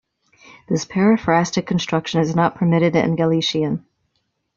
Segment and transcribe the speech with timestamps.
[0.67, 3.85] This periphrastic construction is not permitted in Galician.